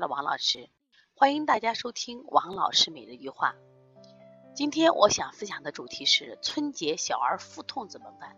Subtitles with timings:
[0.00, 0.68] 的王老师，
[1.14, 3.54] 欢迎大家收听王老师每日一句话。
[4.54, 8.36] 今天我想分享的主题是春节小儿腹痛怎么办？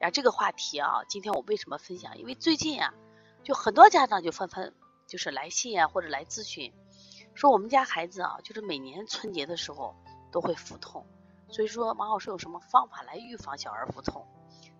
[0.00, 2.18] 呀，这个话题啊，今天我为什么分享？
[2.18, 2.92] 因为最近啊，
[3.44, 4.74] 就很多家长就纷纷
[5.06, 6.72] 就是来信啊，或者来咨询，
[7.32, 9.94] 说我们家孩子啊，就是每年春节的时候
[10.32, 11.06] 都会腹痛，
[11.48, 14.26] 所以说王老师有什么方法来预防小儿腹痛？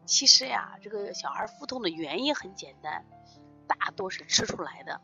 [0.05, 3.07] 其实呀，这个小孩腹痛的原因很简单，
[3.69, 5.01] 大多是吃出来的。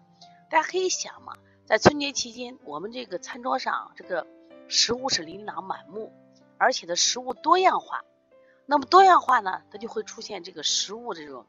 [0.51, 1.35] 大家可以想嘛，
[1.67, 4.27] 在春节期间，我们这个餐桌上这个
[4.67, 6.11] 食物是琳琅满目，
[6.57, 8.03] 而且的食物多样化。
[8.65, 11.45] 那么多样化呢，它就会出现这个食物这种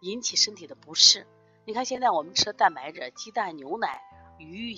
[0.00, 1.26] 引起身体的不适。
[1.64, 4.00] 你看现在我们吃的蛋白质，鸡蛋、牛奶、
[4.38, 4.74] 鱼、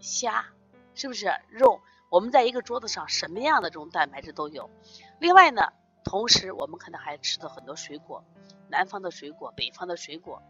[0.00, 0.46] 虾，
[0.94, 1.80] 是不是肉？
[2.08, 4.68] 我们在一个桌子上，什么样的这种蛋白质都有。
[5.20, 5.72] 另外呢，
[6.02, 8.24] 同时我们可能还吃的很多水果，
[8.68, 10.42] 南方的水果，北方的水果。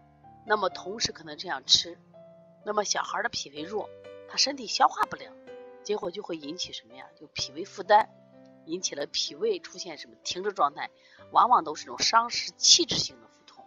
[0.46, 1.98] 那么同时可能这样吃。
[2.64, 3.88] 那么小孩的脾胃弱，
[4.28, 5.32] 他身体消化不了，
[5.82, 7.06] 结果就会引起什么呀？
[7.18, 8.10] 就脾胃负担，
[8.66, 10.90] 引起了脾胃出现什么停滞状态，
[11.32, 13.64] 往往都是种伤食器质性的腹痛。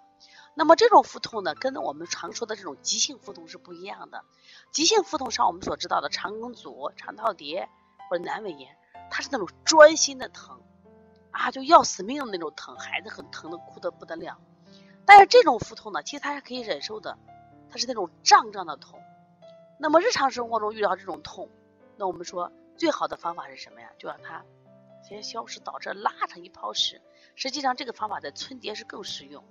[0.53, 4.23] 那么这种腹痛呢，跟我们常说的这种急性腹痛是不一样的。
[4.71, 7.67] 急性腹痛上我们所知道的肠梗阻、肠道叠
[8.09, 8.77] 或者阑尾炎，
[9.09, 10.61] 它是那种钻心的疼
[11.31, 14.39] 啊，就要死命的那种疼，孩子很疼的哭得不得了。
[15.05, 17.17] 但是这种腹痛呢，其实他是可以忍受的。
[17.74, 19.02] 它是那种胀胀的痛，
[19.80, 21.50] 那么日常生活中遇到这种痛，
[21.98, 23.90] 那我们说最好的方法是什么呀？
[23.98, 24.46] 就让它
[25.02, 27.02] 先消失，导致拉成一泡屎。
[27.34, 29.44] 实际上这个方法在春节是更实用，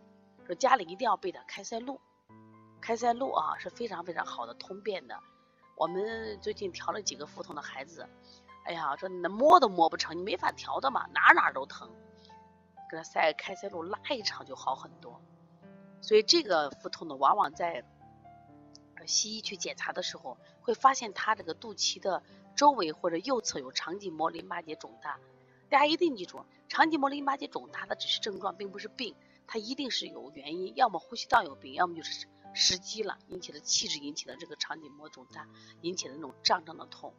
[0.47, 2.01] 说家里一定要备点开塞露，
[2.81, 5.19] 开塞露啊是非常非常好的通便的。
[5.77, 8.09] 我们最近调了几个腹痛的孩子，
[8.67, 11.91] 哎呀，说那摸都摸不成，你没法调的嘛，哪哪都疼，
[12.89, 15.21] 给他塞开塞露拉一场就好很多。
[16.01, 17.85] 所以这个腹痛呢，往往在
[19.07, 22.23] 西医去检查的时候，会发现他这个肚脐的
[22.55, 25.19] 周围或者右侧有肠系膜淋巴结肿大。
[25.69, 29.15] 大家一定记住，肠系膜淋巴结肿大的只是症状，并不是病，
[29.47, 35.49] 它一定是有原因，要么呼吸道有病，要么就是时机了，引起的气滞引起的这个肠系膜肿大，
[35.81, 37.15] 引起的那种胀胀的痛。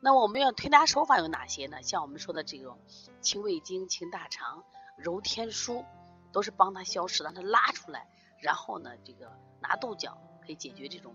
[0.00, 1.82] 那么我们要推拿手法有哪些呢？
[1.82, 2.78] 像我们说的这种
[3.20, 4.64] 清胃经、清大肠、
[4.96, 5.84] 揉天枢，
[6.32, 8.08] 都是帮他消失，让他拉出来，
[8.40, 10.18] 然后呢，这个拿豆角。
[10.48, 11.14] 可以解决这种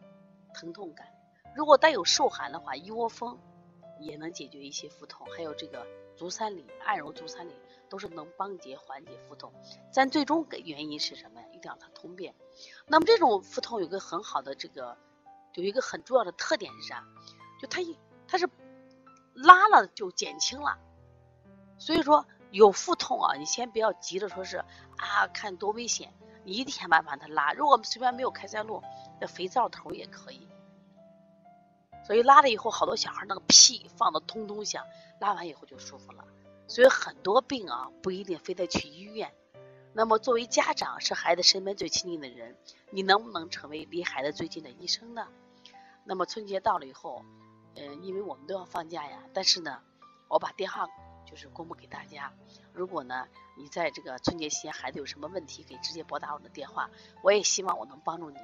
[0.54, 1.08] 疼痛感。
[1.56, 3.40] 如果带有受寒的话，一窝蜂
[4.00, 5.26] 也能解决一些腹痛。
[5.36, 7.54] 还有这个足三里，按揉足三里
[7.90, 9.52] 都是能帮解缓解腹痛。
[9.92, 11.48] 但最终的原因是什么呀？
[11.52, 12.36] 一定要它通便。
[12.86, 14.96] 那么这种腹痛有个很好的这个，
[15.56, 17.04] 有一个很重要的特点是啥？
[17.60, 18.48] 就它一它是
[19.34, 20.78] 拉了就减轻了。
[21.80, 24.58] 所以说有腹痛啊，你先不要急着说是
[24.98, 26.14] 啊，看多危险。
[26.44, 28.84] 你一天把它拉，如果我们随便没有开塞露，
[29.20, 30.48] 那肥皂头也可以。
[32.06, 34.86] 所以拉了以后，好多小孩那个屁放的通通响，
[35.20, 36.26] 拉完以后就舒服了。
[36.68, 39.34] 所以很多病啊，不一定非得去医院。
[39.94, 42.58] 那么作为家长，是孩子身边最亲近的人，
[42.90, 45.28] 你能不能成为离孩子最近的医生呢？
[46.04, 47.24] 那么春节到了以后，
[47.76, 49.80] 嗯，因为我们都要放假呀，但是呢，
[50.28, 50.88] 我把电话。
[51.26, 52.34] 就是公布给大家，
[52.74, 56.90] 如果呢你在这个春节期间孩子有什么问题，可以直接拨打我的电话。
[57.24, 58.38] 我也希望我能帮助你。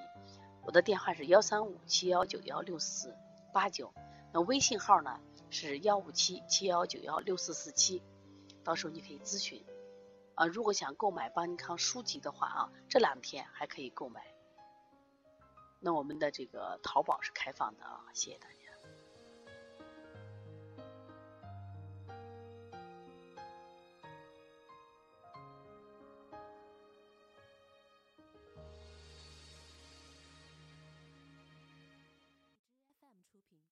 [0.64, 3.16] 我的电话是幺三五七幺九幺六四
[3.54, 3.94] 八九，
[4.32, 5.20] 那微信号呢
[5.50, 8.04] 是幺五七七幺九幺六四四七，
[8.64, 9.66] 到时候你可以咨询。
[10.36, 14.24] 啊，如果想购买邦尼康书籍的话啊，这两天还可以购买。
[15.82, 18.59] 那我们的这个淘宝是开放的啊，谢谢大家。